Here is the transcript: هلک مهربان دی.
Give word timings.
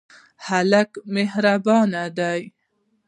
هلک 0.47 0.91
مهربان 1.15 1.91
دی. 2.17 2.41